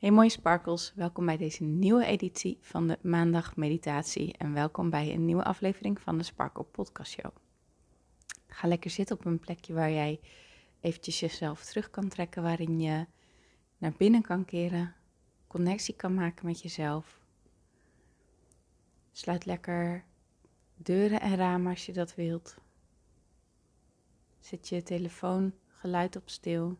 [0.00, 5.12] Hey mooie sparkles, welkom bij deze nieuwe editie van de Maandag Meditatie en welkom bij
[5.12, 7.30] een nieuwe aflevering van de Sparkle Podcast Show.
[8.46, 10.20] Ga lekker zitten op een plekje waar jij
[10.80, 13.06] eventjes jezelf terug kan trekken, waarin je
[13.78, 14.94] naar binnen kan keren,
[15.46, 17.20] connectie kan maken met jezelf.
[19.12, 20.04] Sluit lekker
[20.76, 22.56] deuren en ramen als je dat wilt.
[24.38, 26.78] Zet je telefoon geluid op stil.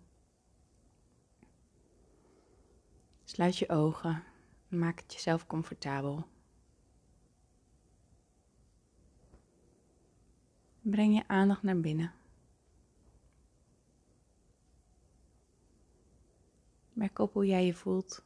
[3.31, 4.23] Sluit je ogen.
[4.69, 6.27] Maak het jezelf comfortabel.
[10.81, 12.13] Breng je aandacht naar binnen.
[16.93, 18.25] Merk op hoe jij je voelt.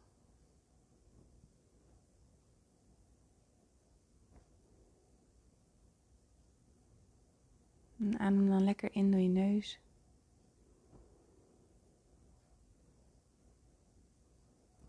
[7.99, 9.81] En adem dan lekker in door je neus.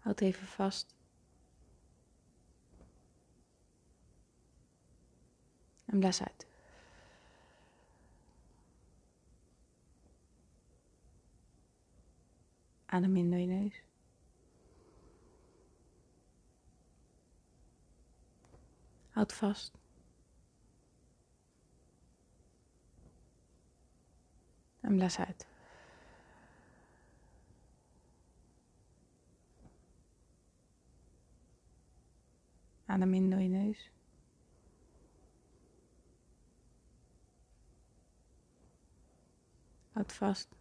[0.05, 0.95] Houd even vast.
[5.85, 6.45] En blaas uit.
[12.85, 13.83] Adem in door je neus.
[19.09, 19.77] Houd vast.
[24.79, 25.54] En blaas uit.
[32.95, 33.91] Adem in door je neus.
[39.91, 40.55] Houd vast.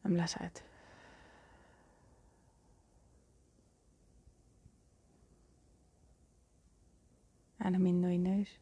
[0.00, 0.64] En blaas uit.
[7.56, 8.60] Adem in door je neus.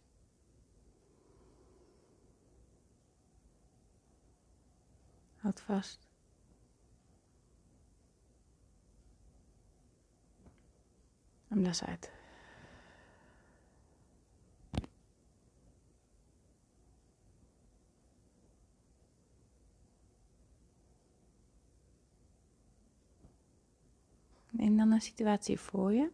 [5.36, 6.13] Houd vast.
[11.54, 12.10] En blaas uit.
[24.50, 26.10] Neem dan een situatie voor je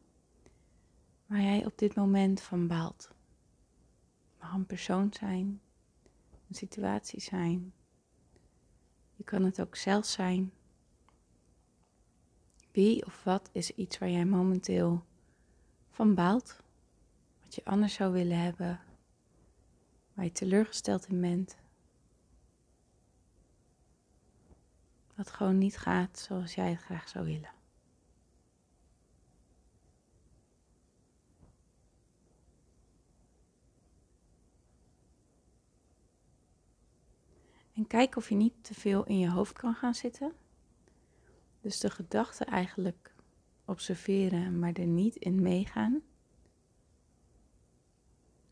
[1.26, 3.02] waar jij op dit moment van baalt.
[3.02, 5.60] Het mag een persoon zijn,
[6.48, 7.72] een situatie zijn.
[9.16, 10.52] Je kan het ook zelf zijn.
[12.70, 15.08] Wie of wat is iets waar jij momenteel
[16.00, 16.56] van baalt,
[17.42, 18.80] wat je anders zou willen hebben,
[20.14, 21.56] waar je teleurgesteld in bent,
[25.14, 27.50] wat gewoon niet gaat zoals jij het graag zou willen.
[37.74, 40.32] En kijk of je niet te veel in je hoofd kan gaan zitten.
[41.60, 43.14] Dus de gedachten eigenlijk
[43.70, 46.02] observeren, maar er niet in meegaan.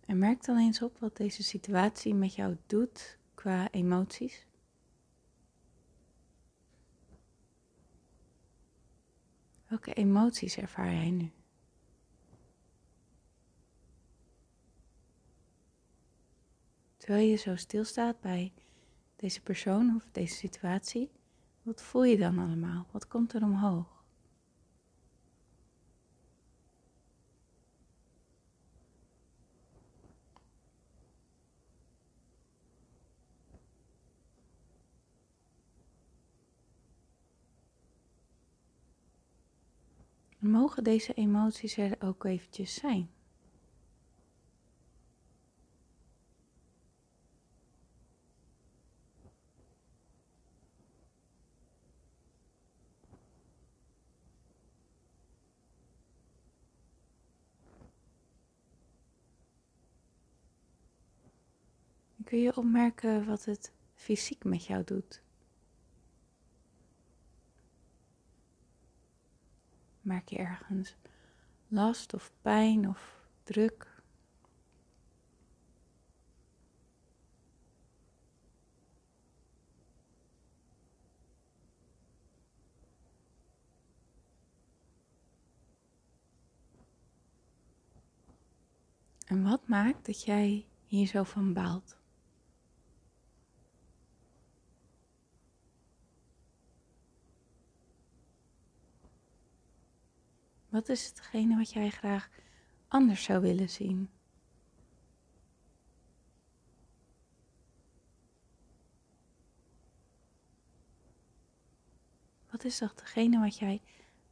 [0.07, 4.47] En merk dan eens op wat deze situatie met jou doet qua emoties.
[9.67, 11.33] Welke emoties ervaar jij nu?
[16.97, 18.53] Terwijl je zo stilstaat bij
[19.17, 21.11] deze persoon of deze situatie,
[21.63, 22.87] wat voel je dan allemaal?
[22.91, 23.98] Wat komt er omhoog?
[40.49, 43.11] Mogen deze emoties er ook eventjes zijn?
[62.25, 65.23] Kun je opmerken wat het fysiek met jou doet?
[70.09, 70.97] Merk je ergens
[71.67, 74.03] last of pijn of druk?
[89.27, 91.98] En wat maakt dat jij hier zo van baalt?
[100.69, 102.29] Wat is hetgene wat jij graag
[102.89, 104.11] anders zou willen zien?
[112.51, 113.83] Wat is datgene wat jij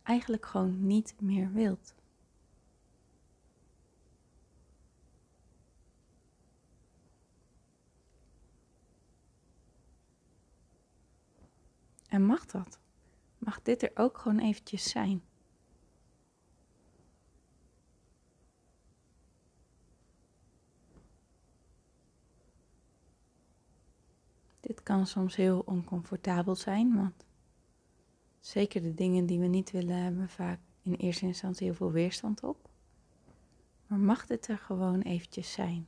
[0.02, 1.94] eigenlijk gewoon niet meer wilt?
[12.08, 12.78] En mag dat?
[13.38, 15.22] Mag dit er ook gewoon eventjes zijn?
[24.86, 27.26] Kan soms heel oncomfortabel zijn, want
[28.40, 32.42] zeker de dingen die we niet willen hebben vaak in eerste instantie heel veel weerstand
[32.42, 32.68] op.
[33.86, 35.86] Maar mag dit er gewoon eventjes zijn?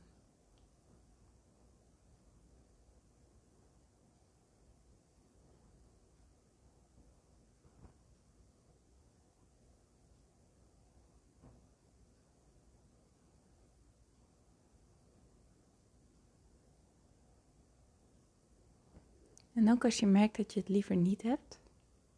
[19.59, 21.59] En ook als je merkt dat je het liever niet hebt,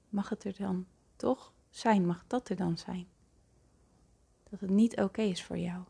[0.09, 0.85] mag het er dan
[1.15, 3.07] toch zijn, mag dat er dan zijn.
[4.49, 5.83] Dat het niet oké is voor jou.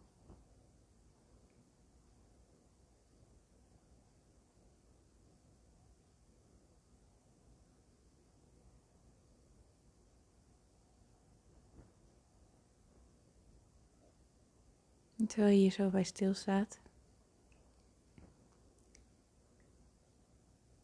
[15.28, 16.80] terwijl je hier zo bij stilstaat,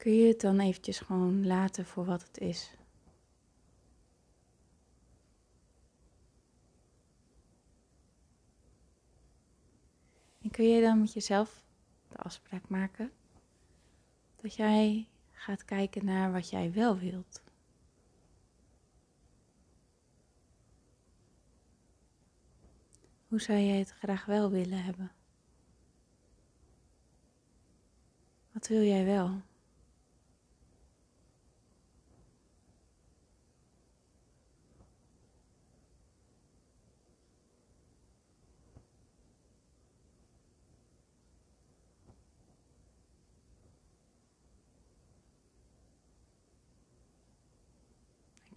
[0.08, 2.72] kun je het dan eventjes gewoon laten voor wat het is.
[10.42, 11.64] En kun je dan met jezelf
[12.08, 13.12] de afspraak maken
[14.42, 17.44] dat jij gaat kijken naar wat jij wel wilt.
[23.28, 25.12] Hoe zou jij het graag wel willen hebben?
[28.52, 29.42] Wat wil jij wel?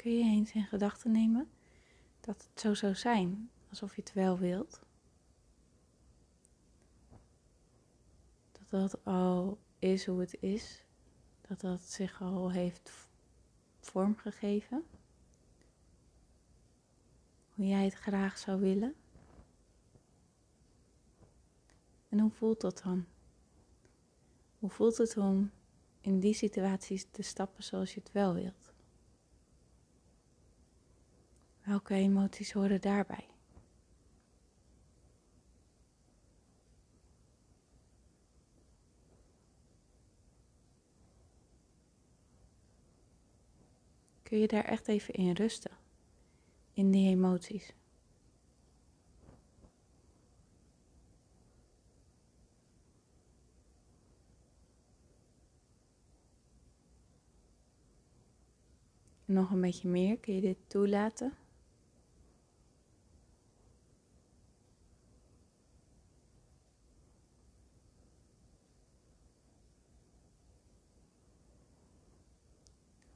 [0.00, 1.50] Kun je eens in gedachten nemen
[2.20, 4.80] dat het zo zou zijn, alsof je het wel wilt?
[8.52, 10.84] Dat dat al is hoe het is,
[11.40, 12.92] dat dat zich al heeft
[13.80, 14.84] vormgegeven,
[17.54, 18.94] hoe jij het graag zou willen.
[22.08, 23.04] En hoe voelt dat dan?
[24.58, 25.50] Hoe voelt het om
[26.00, 28.69] in die situaties te stappen zoals je het wel wilt?
[31.70, 33.26] Welke emoties horen daarbij?
[44.22, 45.70] Kun je daar echt even in rusten,
[46.72, 47.74] in die emoties?
[59.24, 61.32] Nog een beetje meer, kun je dit toelaten?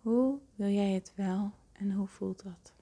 [0.05, 2.73] Hoe wil jij het wel en hoe voelt dat?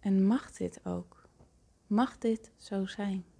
[0.00, 1.28] En mag dit ook?
[1.86, 3.31] Mag dit zo zijn?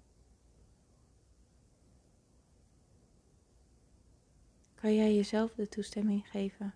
[4.83, 6.73] Kan jij jezelf de toestemming geven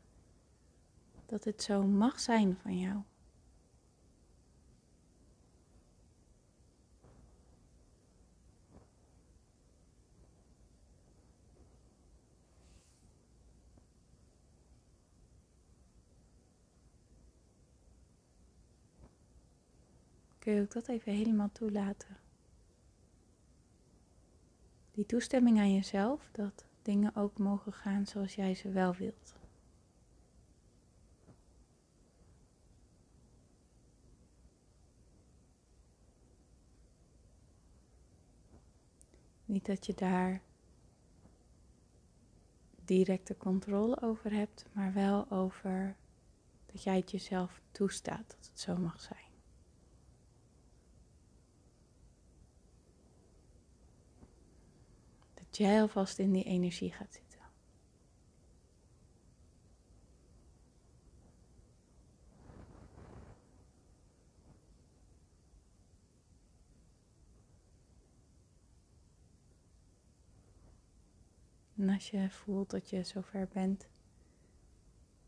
[1.25, 3.01] dat het zo mag zijn van jou.
[20.39, 22.17] Kun je ook dat even helemaal toelaten?
[24.91, 29.35] Die toestemming aan jezelf, dat dingen ook mogen gaan zoals jij ze wel wilt.
[39.45, 40.41] Niet dat je daar
[42.85, 45.95] directe controle over hebt, maar wel over
[46.65, 49.26] dat jij het jezelf toestaat dat het zo mag zijn.
[55.47, 57.27] Dat jij alvast in die energie gaat zitten.
[71.77, 73.87] En als je voelt dat je zover bent,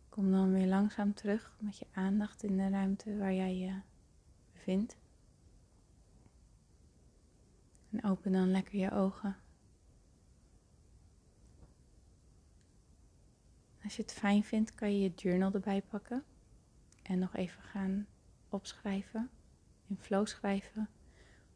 [0.10, 3.82] kom dan weer langzaam terug met je aandacht in de ruimte waar jij je
[4.52, 4.98] bevindt.
[7.92, 9.38] En open dan lekker je ogen.
[13.90, 16.24] Als je het fijn vindt, kan je je journal erbij pakken
[17.02, 18.08] en nog even gaan
[18.50, 19.30] opschrijven,
[19.88, 20.90] in flow schrijven,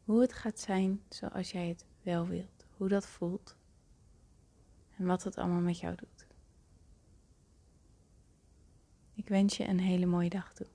[0.04, 3.56] hoe het gaat zijn zoals jij het wel wilt, hoe dat voelt
[4.96, 6.26] en wat het allemaal met jou doet.
[9.14, 10.66] Ik wens je een hele mooie dag toe.